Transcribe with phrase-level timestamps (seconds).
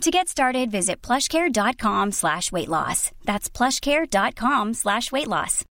[0.00, 3.10] To get started, visit plushcare.com slash weight loss.
[3.24, 5.64] That's plushcare.com slash weight loss.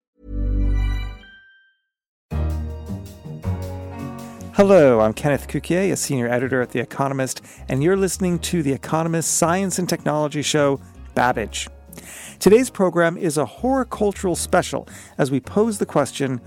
[4.54, 8.72] Hello, I'm Kenneth Cukier, a senior editor at The Economist, and you're listening to The
[8.72, 10.80] Economist Science and Technology Show,
[11.14, 11.68] Babbage.
[12.38, 14.86] Today's program is a horticultural special
[15.18, 16.40] as we pose the question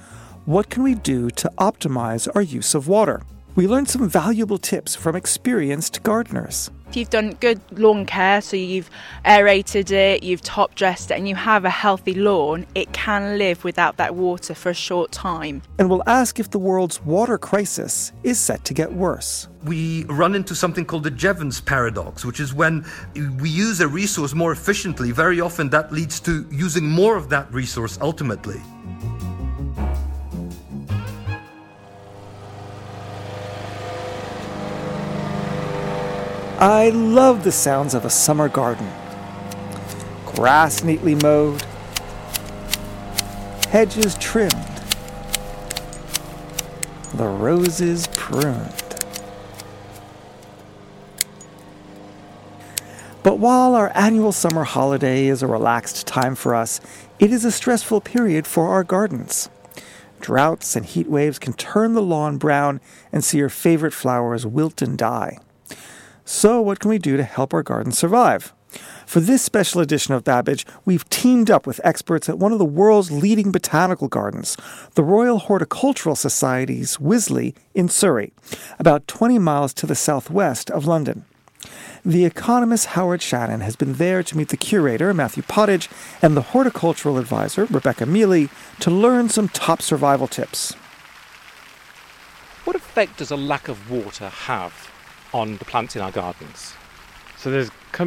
[0.46, 3.24] what can we do to optimize our use of water?
[3.56, 6.70] We learned some valuable tips from experienced gardeners.
[6.94, 8.88] If you've done good lawn care, so you've
[9.26, 13.64] aerated it, you've top dressed it, and you have a healthy lawn, it can live
[13.64, 15.64] without that water for a short time.
[15.80, 19.48] And we'll ask if the world's water crisis is set to get worse.
[19.64, 22.86] We run into something called the Jevons paradox, which is when
[23.42, 27.52] we use a resource more efficiently, very often that leads to using more of that
[27.52, 28.62] resource ultimately.
[36.64, 38.90] I love the sounds of a summer garden.
[40.26, 41.62] Grass neatly mowed,
[43.68, 44.54] hedges trimmed,
[47.16, 48.72] the roses pruned.
[53.24, 56.80] But while our annual summer holiday is a relaxed time for us,
[57.20, 59.50] it is a stressful period for our gardens.
[60.22, 62.80] Droughts and heat waves can turn the lawn brown
[63.12, 65.40] and see your favorite flowers wilt and die.
[66.26, 68.54] So, what can we do to help our garden survive?
[69.06, 72.66] For this special edition of Babbage, we've teamed up with experts at one of the
[72.66, 74.58] world's leading botanical gardens,
[74.96, 78.32] the Royal Horticultural Society's Wisley in Surrey,
[78.80, 81.26] about 20 miles to the southwest of London.
[82.06, 85.90] The economist Howard Shannon has been there to meet the curator, Matthew Pottage,
[86.22, 88.50] and the horticultural advisor, Rebecca Mealy,
[88.80, 90.74] to learn some top survival tips.
[92.64, 94.93] What effect does a lack of water have
[95.34, 96.74] on the plants in our gardens.
[97.38, 97.52] So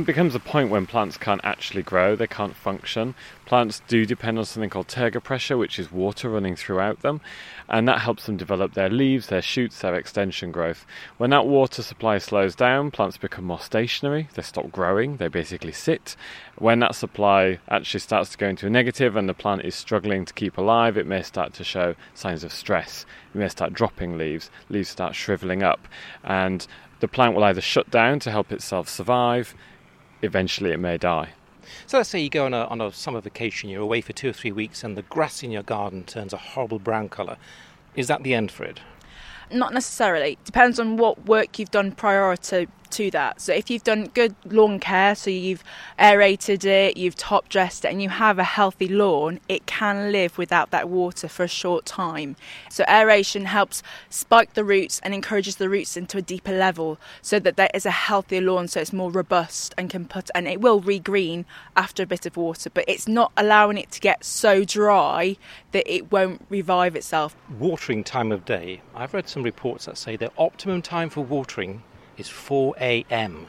[0.05, 3.15] becomes a point when plants can't actually grow, they can't function.
[3.45, 7.21] Plants do depend on something called turgor pressure, which is water running throughout them,
[7.69, 10.85] and that helps them develop their leaves, their shoots, their extension growth.
[11.19, 15.73] When that water supply slows down, plants become more stationary, they stop growing, they basically
[15.73, 16.17] sit.
[16.59, 20.25] When that supply actually starts to go into a negative and the plant is struggling
[20.25, 23.07] to keep alive, it may start to show signs of stress.
[23.33, 25.87] It may start dropping leaves, leaves start shriveling up,
[26.25, 26.67] and
[26.99, 29.55] the plant will either shut down to help itself survive,
[30.23, 31.31] eventually it may die.
[31.87, 34.29] So let's say you go on a, on a summer vacation, you're away for two
[34.29, 37.37] or three weeks, and the grass in your garden turns a horrible brown colour.
[37.95, 38.81] Is that the end for it?
[39.51, 40.39] Not necessarily.
[40.45, 43.41] Depends on what work you've done prior to to that.
[43.41, 45.65] So if you've done good lawn care, so you've
[45.99, 50.39] aerated it, you've top dressed it, and you have a healthy lawn, it can live
[50.39, 52.37] without that water for a short time.
[52.71, 57.39] So aeration helps spike the roots and encourages the roots into a deeper level, so
[57.39, 60.61] that there is a healthier lawn, so it's more robust and can put and it
[60.61, 61.45] will regreen
[61.77, 65.37] after a bit of water, but it's not allowing it to get so dry
[65.73, 67.37] that it won't revive itself.
[67.59, 68.81] Watering time of day.
[68.95, 71.83] I've read some reports that say the optimum time for watering
[72.17, 73.47] is 4 a.m.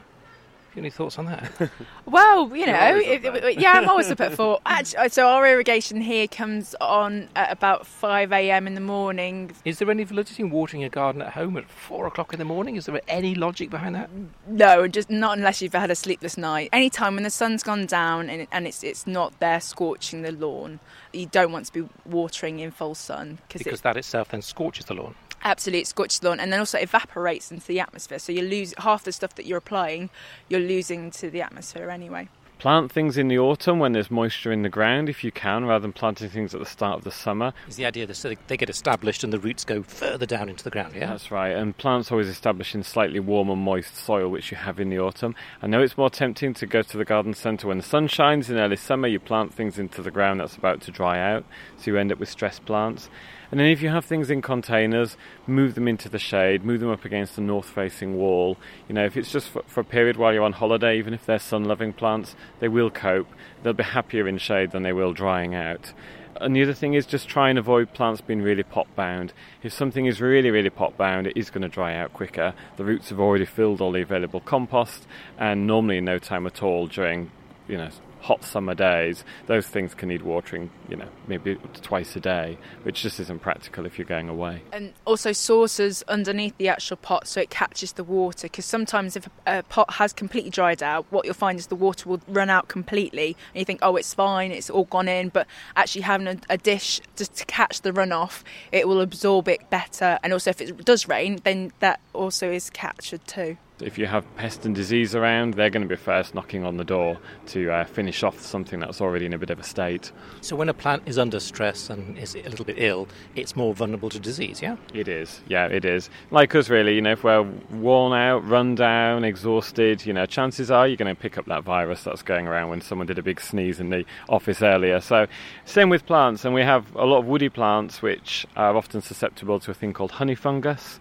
[0.78, 1.70] Any thoughts on that?
[2.06, 4.60] well, you know, it, yeah, I'm always up at four.
[4.66, 8.66] Actually, so our irrigation here comes on at about 5 a.m.
[8.68, 9.50] in the morning.
[9.64, 12.44] Is there any validity in watering a garden at home at four o'clock in the
[12.44, 12.76] morning?
[12.76, 14.08] Is there any logic behind that?
[14.46, 16.68] No, just not unless you've had a sleepless night.
[16.72, 20.32] Any time when the sun's gone down and, and it's it's not there scorching the
[20.32, 20.78] lawn,
[21.12, 24.84] you don't want to be watering in full sun because it, that itself then scorches
[24.84, 28.18] the lawn absolute scorches the lawn and then also evaporates into the atmosphere.
[28.18, 30.10] So you lose half the stuff that you're applying
[30.48, 32.28] you're losing to the atmosphere anyway.
[32.58, 35.82] Plant things in the autumn when there's moisture in the ground if you can rather
[35.82, 37.52] than planting things at the start of the summer.
[37.68, 40.70] Is the idea that they get established and the roots go further down into the
[40.70, 41.06] ground yeah?
[41.06, 44.90] That's right and plants always establish in slightly warmer moist soil which you have in
[44.90, 45.36] the autumn.
[45.62, 48.50] I know it's more tempting to go to the garden centre when the sun shines
[48.50, 51.44] in early summer you plant things into the ground that's about to dry out
[51.76, 53.08] so you end up with stressed plants
[53.50, 55.16] and then if you have things in containers,
[55.46, 58.58] move them into the shade, move them up against the north facing wall.
[58.88, 61.24] You know, if it's just for, for a period while you're on holiday, even if
[61.24, 63.28] they're sun loving plants, they will cope.
[63.62, 65.92] They'll be happier in shade than they will drying out.
[66.40, 69.32] And the other thing is just try and avoid plants being really pot bound.
[69.62, 72.54] If something is really, really pot bound, it is going to dry out quicker.
[72.76, 75.06] The roots have already filled all the available compost,
[75.36, 77.32] and normally in no time at all during,
[77.66, 77.90] you know,
[78.28, 83.00] hot summer days, those things can need watering, you know, maybe twice a day, which
[83.00, 84.60] just isn't practical if you're going away.
[84.70, 89.26] And also saucers underneath the actual pot so it catches the water because sometimes if
[89.46, 92.68] a pot has completely dried out, what you'll find is the water will run out
[92.68, 96.36] completely and you think, oh, it's fine, it's all gone in, but actually having a,
[96.50, 98.42] a dish just to catch the runoff,
[98.72, 100.18] it will absorb it better.
[100.22, 103.56] And also if it does rain, then that also is captured too.
[103.80, 106.84] If you have pest and disease around, they're going to be first knocking on the
[106.84, 110.10] door to uh, finish off something that's already in a bit of a state.
[110.40, 113.74] So, when a plant is under stress and is a little bit ill, it's more
[113.74, 114.76] vulnerable to disease, yeah?
[114.92, 116.10] It is, yeah, it is.
[116.32, 120.70] Like us, really, you know, if we're worn out, run down, exhausted, you know, chances
[120.72, 123.22] are you're going to pick up that virus that's going around when someone did a
[123.22, 125.00] big sneeze in the office earlier.
[125.00, 125.28] So,
[125.64, 129.60] same with plants, and we have a lot of woody plants which are often susceptible
[129.60, 130.98] to a thing called honey fungus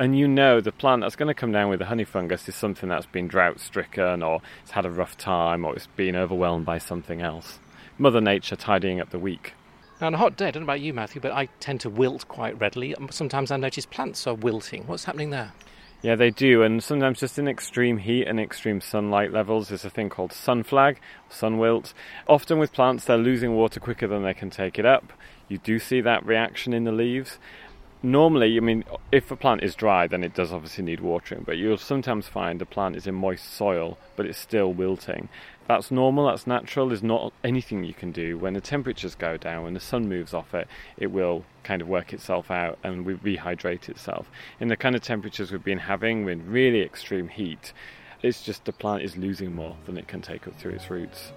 [0.00, 2.54] and you know the plant that's going to come down with the honey fungus is
[2.54, 6.64] something that's been drought stricken or it's had a rough time or it's been overwhelmed
[6.64, 7.58] by something else.
[7.98, 9.52] Mother Nature tidying up the weak.
[10.00, 11.90] Now, on a hot day, I don't know about you, Matthew, but I tend to
[11.90, 12.94] wilt quite readily.
[12.94, 14.86] Um, sometimes I notice plants are wilting.
[14.86, 15.52] What's happening there?
[16.00, 19.90] Yeah, they do, and sometimes just in extreme heat and extreme sunlight levels, there's a
[19.90, 20.98] thing called sun flag,
[21.28, 21.92] sun wilt.
[22.26, 25.12] Often with plants, they're losing water quicker than they can take it up.
[25.46, 27.38] You do see that reaction in the leaves,
[28.02, 31.58] normally, I mean, if a plant is dry, then it does obviously need watering, but
[31.58, 35.28] you'll sometimes find a plant is in moist soil, but it's still wilting.
[35.68, 38.36] That's normal, that's natural, there's not anything you can do.
[38.38, 40.66] When the temperatures go down, when the sun moves off it,
[40.96, 44.30] it will kind of work itself out and rehydrate itself.
[44.58, 47.72] In the kind of temperatures we've been having, with really extreme heat,
[48.22, 51.32] it's just the plant is losing more than it can take up through its roots.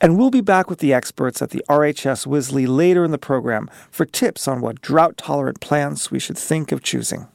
[0.00, 3.70] And we'll be back with the experts at the RHS Wisley later in the program
[3.90, 7.28] for tips on what drought tolerant plants we should think of choosing.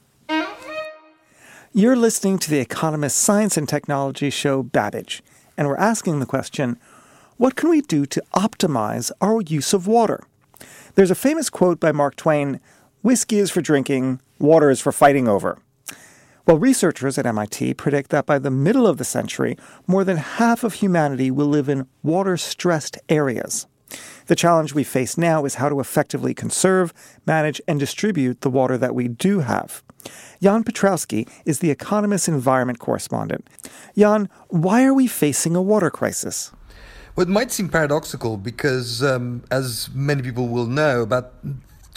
[1.72, 5.22] You're listening to the Economist Science and Technology show Babbage,
[5.56, 6.80] and we're asking the question
[7.38, 10.22] what can we do to optimize our use of water?
[10.96, 12.60] There's a famous quote by Mark Twain
[13.02, 15.58] Whiskey is for drinking, water is for fighting over.
[16.45, 19.57] Well, researchers at MIT predict that by the middle of the century,
[19.88, 23.68] more than half of humanity will live in water stressed areas.
[24.27, 26.94] The challenge we face now is how to effectively conserve,
[27.25, 29.83] manage, and distribute the water that we do have.
[30.41, 33.47] Jan Piotrowski is the Economist environment correspondent.
[33.97, 36.51] Jan, why are we facing a water crisis?
[37.15, 41.33] Well, it might seem paradoxical because, um, as many people will know, about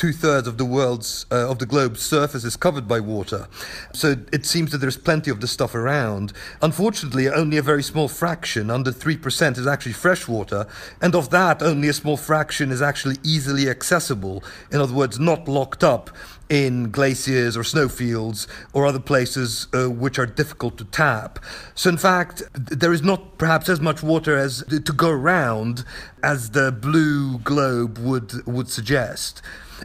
[0.03, 3.47] two thirds of the world's uh, of the globe's surface is covered by water.
[3.93, 6.33] So it seems that there's plenty of this stuff around.
[6.61, 10.67] Unfortunately, only a very small fraction, under three percent, is actually fresh water,
[11.01, 14.43] and of that, only a small fraction is actually easily accessible.
[14.73, 16.11] In other words, not locked up
[16.49, 21.39] in glaciers or snowfields or other places uh, which are difficult to tap.
[21.77, 25.85] So, in fact, there is not perhaps as much water as to go around
[26.25, 29.41] as the blue globe would would suggest.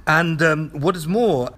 [0.06, 1.50] And um, what is more,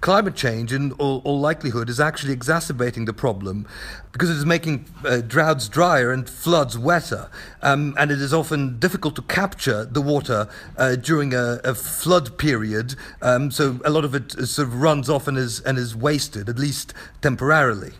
[0.00, 3.66] climate change, in all, all, likelihood, is actually exacerbating the problem
[4.12, 7.28] because it is making uh, droughts drier and floods wetter.
[7.62, 12.38] Um, and it is often difficult to capture the water uh, during a, a, flood
[12.38, 12.94] period.
[13.22, 16.48] Um, so a lot of it sort of runs off and is, and is wasted,
[16.48, 17.92] at least temporarily.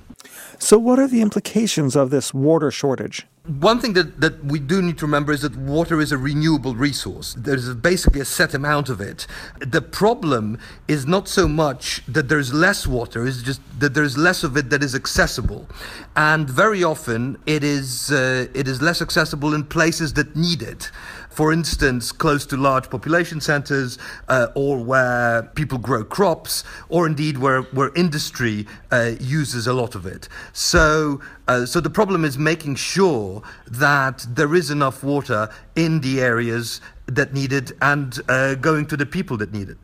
[0.59, 3.27] So, what are the implications of this water shortage?
[3.47, 6.75] One thing that, that we do need to remember is that water is a renewable
[6.75, 7.35] resource.
[7.35, 9.27] There's basically a set amount of it.
[9.61, 14.43] The problem is not so much that there's less water, it's just that there's less
[14.43, 15.69] of it that is accessible.
[16.17, 20.91] And very often it is, uh, it is less accessible in places that need it
[21.37, 27.37] for instance, close to large population centers, uh, or where people grow crops, or indeed
[27.37, 30.31] where, where industry uh, uses a lot of it.
[30.55, 36.23] So, uh, so the problem is making sure that there is enough water in the
[36.23, 39.77] areas that need it and uh, going to the people that need it.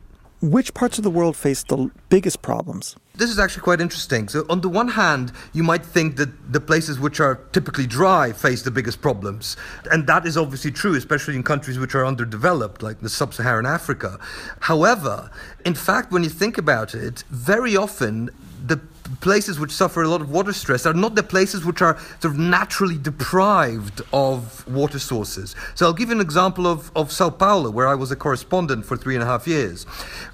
[0.43, 2.97] Which parts of the world face the biggest problems?
[3.15, 4.27] This is actually quite interesting.
[4.27, 8.33] So, on the one hand, you might think that the places which are typically dry
[8.33, 9.55] face the biggest problems.
[9.89, 13.65] And that is obviously true, especially in countries which are underdeveloped, like the sub Saharan
[13.65, 14.19] Africa.
[14.59, 15.31] However,
[15.63, 18.29] in fact, when you think about it, very often
[18.67, 18.81] the
[19.21, 22.33] places which suffer a lot of water stress are not the places which are sort
[22.33, 25.55] of naturally deprived of water sources.
[25.75, 28.85] So I'll give you an example of, of Sao Paulo, where I was a correspondent
[28.85, 29.85] for three and a half years.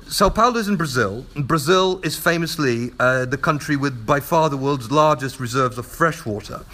[0.08, 1.26] Sao Paulo is in Brazil.
[1.36, 6.26] Brazil is famously uh, the country with by far the world's largest reserves of fresh
[6.26, 6.66] water.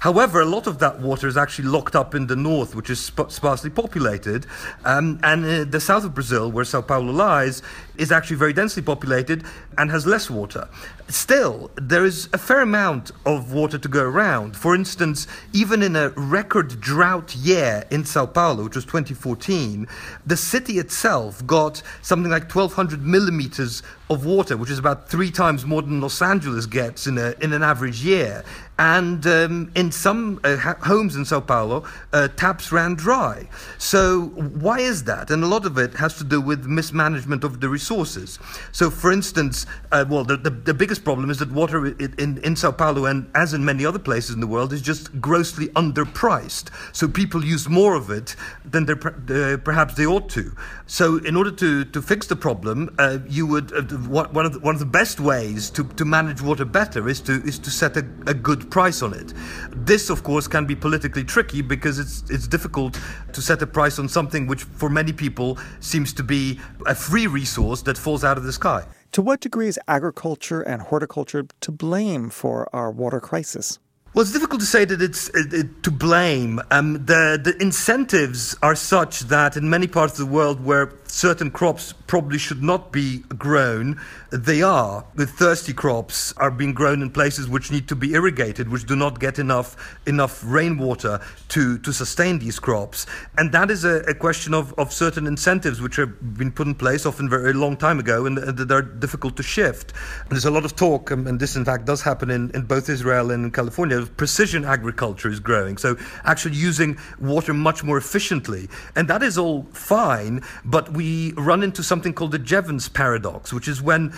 [0.00, 3.00] However, a lot of that water is actually locked up in the north, which is
[3.00, 4.46] sp- sparsely populated.
[4.84, 7.62] Um, and uh, the south of Brazil, where Sao Paulo lies,
[7.96, 9.44] is actually very densely populated
[9.78, 10.68] and has less water.
[11.08, 14.56] Still, there is a fair amount of water to go around.
[14.56, 19.86] For instance, even in a record drought year in Sao Paulo, which was 2014,
[20.26, 25.64] the city itself got something like 1,200 millimeters of water, which is about three times
[25.64, 28.44] more than Los Angeles gets in, a, in an average year.
[28.78, 33.48] And um, in some uh, homes in Sao Paulo, uh, taps ran dry.
[33.78, 35.30] So, why is that?
[35.30, 38.38] And a lot of it has to do with mismanagement of the resources.
[38.72, 42.54] So, for instance, uh, well, the, the, the, biggest problem is that water in, in,
[42.54, 46.68] Sao Paulo, and as in many other places in the world, is just grossly underpriced.
[46.94, 50.52] So, people use more of it than uh, perhaps they ought to.
[50.86, 54.60] So, in order to, to fix the problem, uh, you would uh, one of the,
[54.60, 57.96] one of the best ways to, to manage water better is to is to set
[57.96, 59.32] a, a good price on it.
[59.70, 62.98] This, of course, can be politically tricky because it's it's difficult
[63.32, 67.26] to set a price on something which, for many people, seems to be a free
[67.26, 68.84] resource that falls out of the sky.
[69.12, 73.78] To what degree is agriculture and horticulture to blame for our water crisis?
[74.16, 76.60] Well, it's difficult to say that it's to blame.
[76.70, 81.50] Um, the the incentives are such that in many parts of the world where certain
[81.50, 83.98] crops probably should not be grown,
[84.30, 85.02] they are.
[85.14, 88.94] The thirsty crops are being grown in places which need to be irrigated, which do
[88.94, 91.18] not get enough enough rainwater
[91.48, 93.06] to, to sustain these crops.
[93.38, 96.74] And that is a, a question of, of certain incentives which have been put in
[96.74, 99.94] place often very long time ago and, and that are difficult to shift.
[100.20, 102.62] And there's a lot of talk, um, and this in fact does happen in, in
[102.62, 105.78] both Israel and in California, precision agriculture is growing.
[105.78, 108.68] So actually using water much more efficiently.
[108.96, 111.05] And that is all fine, but we
[111.36, 114.12] run into something called the Jevons paradox, which is when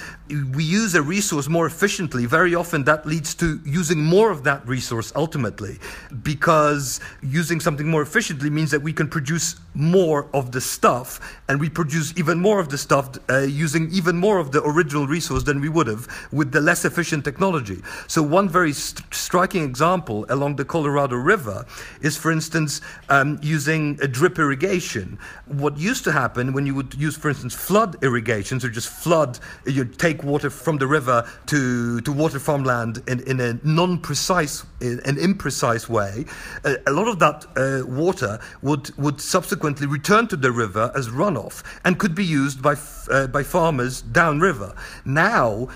[0.56, 4.66] we use a resource more efficiently, very often that leads to using more of that
[4.66, 5.78] resource ultimately,
[6.22, 11.08] because using something more efficiently means that we can produce more of the stuff,
[11.48, 15.06] and we produce even more of the stuff uh, using even more of the original
[15.06, 17.80] resource than we would have with the less efficient technology.
[18.06, 21.64] So, one very st- striking example along the Colorado River
[22.00, 25.18] is, for instance, um, using a drip irrigation.
[25.46, 29.38] What used to happen when you would use, for instance, flood irrigation, so just flood,
[29.66, 34.62] you take water from the river to, to water farmland in, in a non precise,
[34.80, 36.24] an imprecise way,
[36.64, 41.08] uh, a lot of that uh, water would, would subsequently return to the river as
[41.08, 42.76] runoff and could be used by,
[43.10, 44.72] uh, by farmers downriver.
[45.04, 45.68] Now,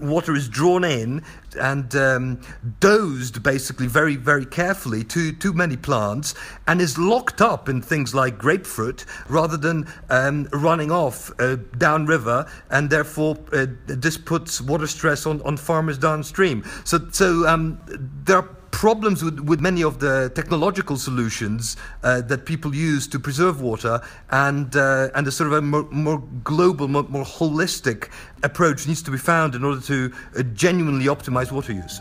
[0.00, 1.22] water is drawn in
[1.58, 2.40] and um,
[2.80, 6.34] dosed basically very very carefully to too many plants
[6.66, 12.50] and is locked up in things like grapefruit rather than um, running off uh, downriver
[12.70, 16.64] and therefore uh, this puts water stress on, on farmers downstream.
[16.84, 17.80] So so um,
[18.24, 23.18] there are problems with, with many of the technological solutions uh, that people use to
[23.18, 28.08] preserve water, and uh, and a sort of a more, more global, more, more, holistic
[28.44, 32.00] approach needs to be found in order to uh, genuinely optimize water use.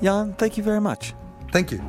[0.00, 1.14] Jan, thank you very much.
[1.50, 1.82] Thank you.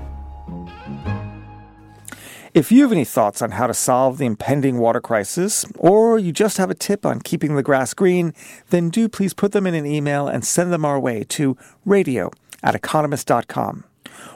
[2.56, 6.32] If you have any thoughts on how to solve the impending water crisis, or you
[6.32, 8.34] just have a tip on keeping the grass green,
[8.72, 11.56] then do please put them in an email and send them our way to
[11.86, 12.32] radio
[12.64, 13.84] at economist.com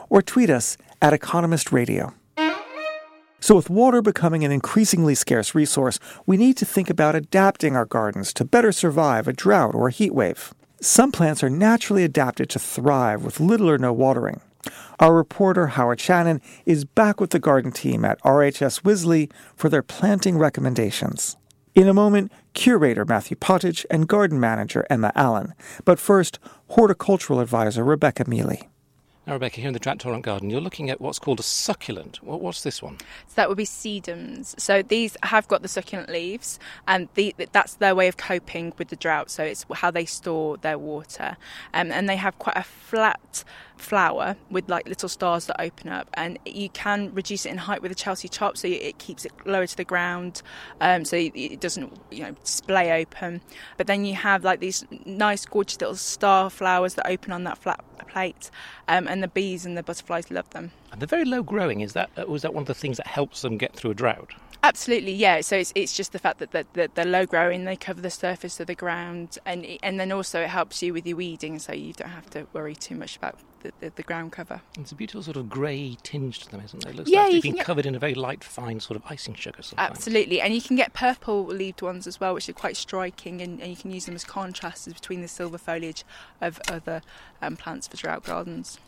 [0.08, 2.14] or tweet us at Economist Radio.
[3.42, 7.86] So, with water becoming an increasingly scarce resource, we need to think about adapting our
[7.86, 10.52] gardens to better survive a drought or a heat wave.
[10.82, 14.40] Some plants are naturally adapted to thrive with little or no watering.
[14.98, 19.82] Our reporter Howard Shannon is back with the garden team at RHS Wisley for their
[19.82, 21.36] planting recommendations.
[21.74, 25.54] In a moment, curator Matthew Pottage and garden manager Emma Allen.
[25.84, 28.68] But first, horticultural advisor Rebecca Mealy.
[29.26, 32.22] Now, Rebecca, here in the drought tolerant garden, you're looking at what's called a succulent.
[32.22, 32.98] What, what's this one?
[33.26, 34.58] So that would be sedums.
[34.58, 36.58] So these have got the succulent leaves,
[36.88, 39.30] and the, that's their way of coping with the drought.
[39.30, 41.36] So it's how they store their water,
[41.74, 43.44] um, and they have quite a flat
[43.80, 47.82] flower with like little stars that open up and you can reduce it in height
[47.82, 50.42] with a Chelsea chop so it keeps it lower to the ground
[50.80, 53.40] um, so it doesn't you know splay open.
[53.76, 57.58] But then you have like these nice gorgeous little star flowers that open on that
[57.58, 58.50] flat plate
[58.88, 60.72] um, and the bees and the butterflies love them.
[60.92, 61.80] And they're very low growing.
[61.80, 64.34] Is that was that one of the things that helps them get through a drought?
[64.62, 65.40] Absolutely, yeah.
[65.40, 68.10] So it's, it's just the fact that, that, that they're low growing, they cover the
[68.10, 71.72] surface of the ground, and and then also it helps you with your weeding, so
[71.72, 74.60] you don't have to worry too much about the, the, the ground cover.
[74.78, 76.90] It's a beautiful sort of grey tinge to them, isn't it?
[76.90, 77.66] It looks yeah, like they've been get...
[77.66, 79.62] covered in a very light, fine sort of icing sugar.
[79.62, 79.90] Sometimes.
[79.90, 83.60] Absolutely, and you can get purple leaved ones as well, which are quite striking, and,
[83.60, 86.04] and you can use them as contrasts between the silver foliage
[86.40, 87.02] of other
[87.40, 88.78] um, plants for drought gardens.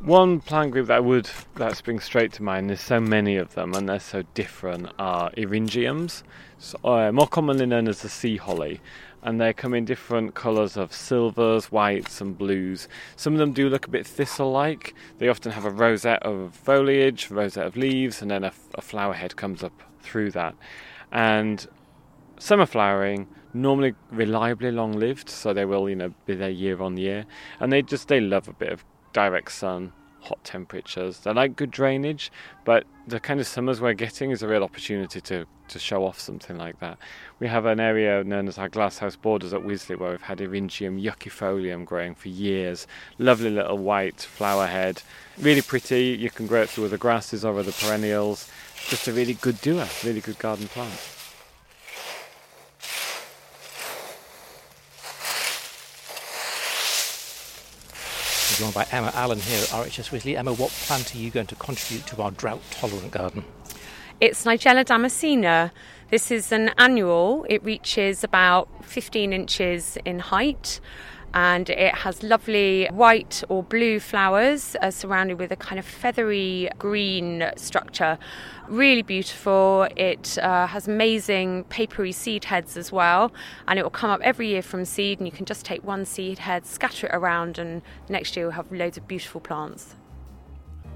[0.00, 2.68] One plant group that would that springs straight to mind.
[2.68, 4.90] There's so many of them, and they're so different.
[4.98, 6.22] Are eryngiums,
[6.58, 8.80] so, uh, more commonly known as the sea holly,
[9.22, 12.86] and they come in different colours of silvers, whites, and blues.
[13.16, 14.94] Some of them do look a bit thistle-like.
[15.18, 19.14] They often have a rosette of foliage, rosette of leaves, and then a, a flower
[19.14, 20.54] head comes up through that.
[21.10, 21.66] And
[22.38, 27.24] summer flowering normally reliably long-lived, so they will, you know, be there year on year,
[27.58, 31.20] and they just they love a bit of direct sun, hot temperatures.
[31.20, 32.30] They like good drainage,
[32.64, 36.18] but the kind of summers we're getting is a real opportunity to, to show off
[36.18, 36.98] something like that.
[37.38, 41.02] We have an area known as our glasshouse borders at Wisley where we've had Eryngium
[41.02, 42.86] yuccifolium growing for years.
[43.18, 45.02] Lovely little white flower head,
[45.38, 46.16] really pretty.
[46.18, 48.50] You can grow it through other grasses or other perennials.
[48.88, 51.13] Just a really good doer, really good garden plant.
[58.56, 60.36] Joined by Emma Allen here at RHS Wisley.
[60.36, 63.44] Emma, what plant are you going to contribute to our drought tolerant garden?
[64.20, 65.72] It's Nigella damascena.
[66.10, 67.44] This is an annual.
[67.48, 70.78] It reaches about 15 inches in height
[71.34, 76.70] and it has lovely white or blue flowers uh, surrounded with a kind of feathery
[76.78, 78.16] green structure.
[78.68, 79.88] Really beautiful.
[79.96, 83.32] It uh, has amazing papery seed heads as well,
[83.66, 85.18] and it will come up every year from seed.
[85.18, 88.52] And you can just take one seed head, scatter it around, and next year you'll
[88.52, 89.96] have loads of beautiful plants.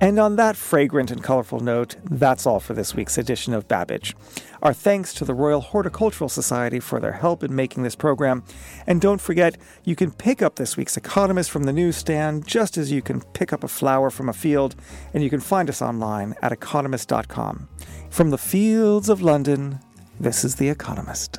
[0.01, 4.15] And on that fragrant and colorful note, that's all for this week's edition of Babbage.
[4.63, 8.45] Our thanks to the Royal Horticultural Society for their help in making this program.
[8.87, 12.93] And don't forget, you can pick up this week's Economist from the newsstand just as
[12.93, 14.77] you can pick up a flower from a field,
[15.15, 17.69] and you can find us online at economist.com.
[18.09, 19.81] From the fields of London,
[20.21, 21.39] this is The Economist.